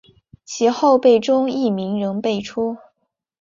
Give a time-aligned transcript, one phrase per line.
[0.43, 2.75] 其后辈中亦名人辈出。